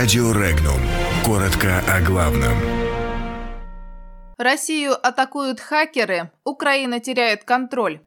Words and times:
Радио 0.00 0.32
Регнум. 0.32 0.80
Коротко 1.26 1.82
о 1.86 2.00
главном. 2.00 2.56
Россию 4.38 4.94
атакуют 4.94 5.60
хакеры, 5.60 6.30
Украина 6.42 7.00
теряет 7.00 7.44
контроль. 7.44 8.00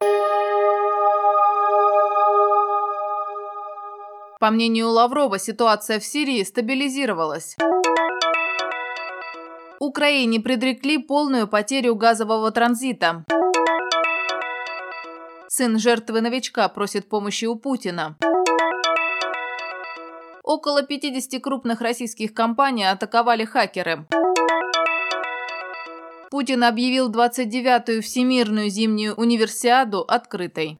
По 4.40 4.50
мнению 4.50 4.88
Лаврова, 4.88 5.38
ситуация 5.38 6.00
в 6.00 6.04
Сирии 6.04 6.42
стабилизировалась. 6.42 7.56
Украине 9.78 10.40
предрекли 10.40 10.98
полную 10.98 11.46
потерю 11.46 11.94
газового 11.94 12.50
транзита. 12.50 13.24
Сын 15.46 15.78
жертвы 15.78 16.22
новичка 16.22 16.68
просит 16.68 17.08
помощи 17.08 17.44
у 17.44 17.54
Путина. 17.54 18.16
Около 20.44 20.82
50 20.82 21.42
крупных 21.42 21.80
российских 21.80 22.34
компаний 22.34 22.84
атаковали 22.84 23.46
хакеры. 23.46 24.06
Путин 26.30 26.64
объявил 26.64 27.10
29-ю 27.10 28.02
Всемирную 28.02 28.68
зимнюю 28.68 29.14
универсиаду 29.14 30.00
открытой. 30.00 30.76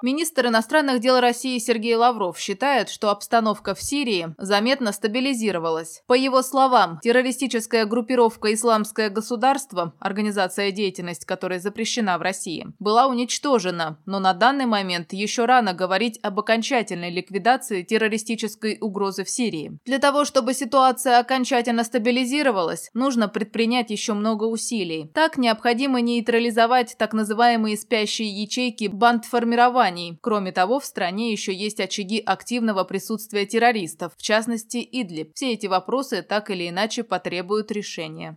Министр 0.00 0.46
иностранных 0.46 1.00
дел 1.00 1.18
России 1.18 1.58
Сергей 1.58 1.96
Лавров 1.96 2.38
считает, 2.38 2.88
что 2.88 3.10
обстановка 3.10 3.74
в 3.74 3.82
Сирии 3.82 4.32
заметно 4.38 4.92
стабилизировалась. 4.92 6.02
По 6.06 6.14
его 6.14 6.42
словам, 6.42 7.00
террористическая 7.02 7.84
группировка 7.84 8.54
«Исламское 8.54 9.10
государство», 9.10 9.94
организация 9.98 10.70
деятельность 10.70 11.24
которой 11.24 11.58
запрещена 11.58 12.16
в 12.16 12.22
России, 12.22 12.68
была 12.78 13.08
уничтожена, 13.08 13.98
но 14.06 14.20
на 14.20 14.34
данный 14.34 14.66
момент 14.66 15.12
еще 15.12 15.46
рано 15.46 15.74
говорить 15.74 16.20
об 16.22 16.38
окончательной 16.38 17.10
ликвидации 17.10 17.82
террористической 17.82 18.78
угрозы 18.80 19.24
в 19.24 19.30
Сирии. 19.30 19.78
Для 19.84 19.98
того, 19.98 20.24
чтобы 20.24 20.54
ситуация 20.54 21.18
окончательно 21.18 21.82
стабилизировалась, 21.82 22.90
нужно 22.94 23.28
предпринять 23.28 23.90
еще 23.90 24.12
много 24.12 24.44
усилий. 24.44 25.10
Так 25.12 25.38
необходимо 25.38 26.00
нейтрализовать 26.00 26.94
так 26.98 27.12
называемые 27.12 27.76
спящие 27.76 28.28
ячейки 28.28 28.86
бандформирования, 28.86 29.87
компаний. 29.88 30.18
Кроме 30.20 30.52
того, 30.52 30.80
в 30.80 30.84
стране 30.84 31.32
еще 31.32 31.52
есть 31.54 31.80
очаги 31.80 32.22
активного 32.24 32.84
присутствия 32.84 33.46
террористов, 33.46 34.12
в 34.16 34.22
частности 34.22 34.86
Идлиб. 34.92 35.32
Все 35.34 35.52
эти 35.52 35.66
вопросы 35.66 36.22
так 36.22 36.50
или 36.50 36.68
иначе 36.68 37.02
потребуют 37.02 37.72
решения. 37.72 38.36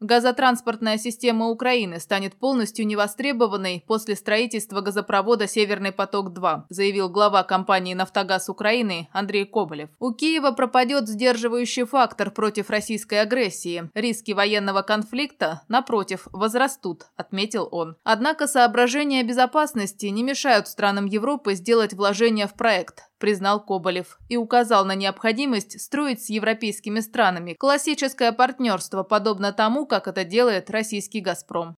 Газотранспортная 0.00 0.96
система 0.96 1.48
Украины 1.48 1.98
станет 1.98 2.36
полностью 2.36 2.86
невостребованной 2.86 3.84
после 3.86 4.14
строительства 4.14 4.80
газопровода 4.80 5.48
«Северный 5.48 5.90
поток-2», 5.90 6.64
заявил 6.68 7.08
глава 7.08 7.42
компании 7.42 7.94
«Нафтогаз 7.94 8.48
Украины» 8.48 9.08
Андрей 9.12 9.44
Коболев. 9.44 9.90
У 9.98 10.12
Киева 10.12 10.52
пропадет 10.52 11.08
сдерживающий 11.08 11.84
фактор 11.84 12.30
против 12.30 12.70
российской 12.70 13.20
агрессии. 13.20 13.90
Риски 13.94 14.32
военного 14.32 14.82
конфликта, 14.82 15.62
напротив, 15.66 16.28
возрастут, 16.30 17.06
отметил 17.16 17.68
он. 17.72 17.96
Однако 18.04 18.46
соображения 18.46 19.24
безопасности 19.24 20.06
не 20.06 20.22
мешают 20.22 20.68
странам 20.68 21.06
Европы 21.06 21.54
сделать 21.54 21.92
вложения 21.92 22.46
в 22.46 22.54
проект 22.54 23.08
признал 23.18 23.60
Коболев 23.60 24.18
и 24.28 24.36
указал 24.36 24.84
на 24.84 24.94
необходимость 24.94 25.80
строить 25.80 26.24
с 26.24 26.30
европейскими 26.30 27.00
странами 27.00 27.54
классическое 27.54 28.32
партнерство, 28.32 29.02
подобно 29.02 29.52
тому, 29.52 29.86
как 29.88 30.06
это 30.06 30.24
делает 30.24 30.70
российский 30.70 31.20
«Газпром». 31.20 31.74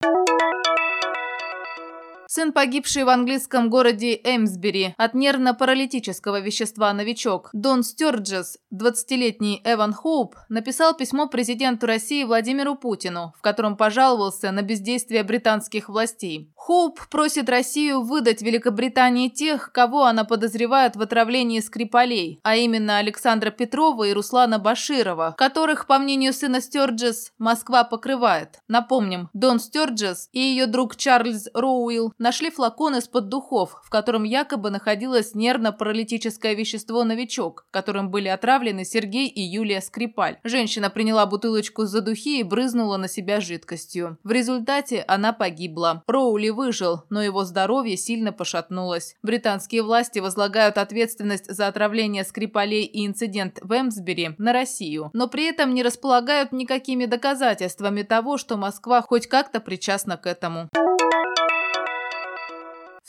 Сын 2.33 2.53
погибший 2.53 3.03
в 3.03 3.09
английском 3.09 3.71
городе 3.71 4.15
Эмсбери 4.23 4.95
от 4.97 5.15
нервно-паралитического 5.15 6.39
вещества 6.39 6.93
«Новичок» 6.93 7.51
Дон 7.53 7.83
Стюрджес, 7.83 8.57
20-летний 8.73 9.61
Эван 9.65 9.93
Хоуп, 9.93 10.37
написал 10.49 10.95
письмо 10.95 11.27
президенту 11.27 11.89
России 11.89 12.23
Владимиру 12.23 12.77
Путину, 12.77 13.35
в 13.37 13.43
котором 13.43 13.77
пожаловался 13.77 14.53
на 14.53 14.63
бездействие 14.63 15.25
британских 15.25 15.89
властей. 15.89 16.53
Хоуп 16.55 17.01
просит 17.09 17.49
Россию 17.49 18.03
выдать 18.03 18.43
Великобритании 18.43 19.29
тех, 19.29 19.73
кого 19.73 20.05
она 20.05 20.23
подозревает 20.23 20.95
в 20.95 21.03
отравлении 21.03 21.59
Скрипалей, 21.59 22.39
а 22.45 22.55
именно 22.55 22.99
Александра 22.99 23.51
Петрова 23.51 24.05
и 24.05 24.13
Руслана 24.13 24.61
Баширова, 24.61 25.35
которых, 25.37 25.89
по 25.89 25.99
мнению 25.99 26.33
сына 26.33 26.61
Стюрджес, 26.61 27.33
Москва 27.39 27.83
покрывает. 27.83 28.61
Напомним, 28.69 29.31
Дон 29.33 29.59
Стюрджес 29.59 30.29
и 30.31 30.39
ее 30.39 30.67
друг 30.67 30.95
Чарльз 30.95 31.49
Роуилл 31.55 32.13
нашли 32.21 32.51
флакон 32.51 32.97
из-под 32.97 33.29
духов, 33.29 33.81
в 33.83 33.91
котором 33.91 34.23
якобы 34.23 34.71
находилось 34.71 35.35
нервно-паралитическое 35.35 36.55
вещество 36.55 37.03
«Новичок», 37.03 37.67
которым 37.71 38.11
были 38.11 38.29
отравлены 38.29 38.85
Сергей 38.85 39.27
и 39.27 39.41
Юлия 39.41 39.81
Скрипаль. 39.81 40.39
Женщина 40.45 40.91
приняла 40.91 41.27
бутылочку 41.27 41.87
за 41.87 42.03
духи 42.03 42.41
и 42.41 42.45
брызнула 42.45 42.99
на 42.99 43.09
себя 43.09 43.41
жидкостью. 43.41 44.19
В 44.23 44.31
результате 44.31 45.05
она 45.09 45.33
погибла. 45.33 46.05
Роули 46.07 46.51
выжил, 46.51 47.05
но 47.11 47.23
его 47.23 47.45
здоровье 47.45 47.97
сильно 47.97 48.33
пошатнулось. 48.33 49.17
Британские 49.23 49.83
власти 49.83 50.19
возлагают 50.19 50.77
ответственность 50.77 51.51
за 51.51 51.67
отравление 51.67 52.25
Скрипалей 52.25 52.85
и 52.85 53.07
инцидент 53.07 53.59
в 53.63 53.73
Эмсбери 53.73 54.35
на 54.37 54.53
Россию, 54.53 55.11
но 55.15 55.27
при 55.27 55.45
этом 55.45 55.73
не 55.73 55.83
располагают 55.83 56.53
никакими 56.53 57.07
доказательствами 57.07 58.03
того, 58.03 58.37
что 58.37 58.59
Москва 58.59 59.01
хоть 59.01 59.27
как-то 59.27 59.61
причастна 59.61 60.19
к 60.19 60.27
этому. 60.27 60.69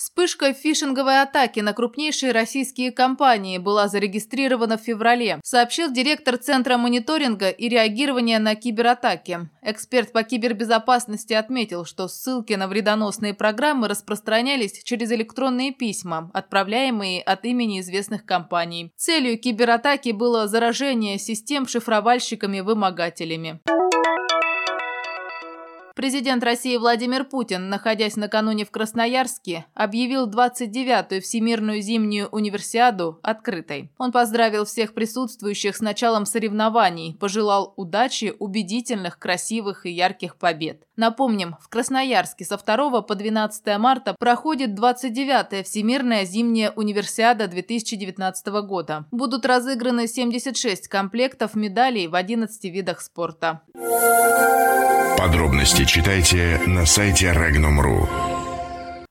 Вспышка 0.04 0.52
фишинговой 0.52 1.22
атаки 1.22 1.60
на 1.60 1.74
крупнейшие 1.74 2.32
российские 2.32 2.92
компании 2.92 3.60
была 3.60 3.88
зарегистрирована 3.88 4.80
в 4.80 4.82
феврале, 4.82 5.40
сообщил 5.44 5.92
директор 5.92 6.38
Центра 6.38 6.78
мониторинга 6.78 7.50
и 7.50 7.70
реагирования 7.70 8.40
на 8.40 8.56
кибератаки. 8.56 9.42
Эксперт 9.62 10.12
по 10.12 10.24
кибербезопасности 10.24 11.34
отметил, 11.34 11.86
что 11.86 12.08
ссылки 12.08 12.54
на 12.54 12.68
вредоносные 12.68 13.36
программы 13.36 13.88
распространялись 13.88 14.82
через 14.84 15.12
электронные 15.12 15.72
письма, 15.72 16.32
отправляемые 16.34 17.22
от 17.22 17.46
имени 17.46 17.80
известных 17.82 18.26
компаний. 18.26 18.92
Целью 18.98 19.38
кибератаки 19.38 20.14
было 20.14 20.48
заражение 20.48 21.20
систем 21.20 21.68
шифровальщиками-вымогателями. 21.68 23.60
Президент 25.96 26.42
России 26.44 26.78
Владимир 26.78 27.26
Путин, 27.26 27.70
находясь 27.70 28.16
накануне 28.16 28.64
в 28.66 28.72
Красноярске, 28.72 29.66
объявил 29.74 30.30
29-ю 30.30 31.22
Всемирную 31.22 31.82
зимнюю 31.82 32.30
универсиаду 32.30 33.20
открытой. 33.24 33.92
Он 33.98 34.12
поздравил 34.14 34.66
всех 34.66 34.94
присутствующих 34.94 35.76
с 35.76 35.82
началом 35.82 36.26
соревнований, 36.26 37.18
пожелал 37.20 37.74
удачи, 37.76 38.34
убедительных, 38.40 39.20
красивых 39.20 39.86
и 39.86 39.92
ярких 39.92 40.38
побед. 40.38 40.84
Напомним, 40.96 41.58
в 41.60 41.68
Красноярске 41.68 42.46
со 42.46 42.58
2 42.58 43.02
по 43.02 43.16
12 43.16 43.78
марта 43.78 44.16
проходит 44.18 44.72
29-я 44.72 45.64
Всемирная 45.64 46.26
зимняя 46.26 46.72
универсиада 46.72 47.48
2019 47.48 48.48
года. 48.64 49.06
Будут 49.12 49.46
разыграны 49.46 50.08
76 50.08 50.88
комплектов 50.88 51.56
медалей 51.56 52.08
в 52.08 52.16
11 52.16 52.64
видах 52.66 53.02
спорта. 53.02 53.62
Подробности 55.18 55.81
читайте 55.86 56.62
на 56.66 56.86
сайте 56.86 57.28
Regnum.ru. 57.28 58.31